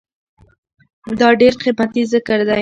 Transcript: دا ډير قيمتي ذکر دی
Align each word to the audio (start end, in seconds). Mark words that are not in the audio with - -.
دا 1.19 1.27
ډير 1.39 1.53
قيمتي 1.61 2.01
ذکر 2.13 2.39
دی 2.47 2.59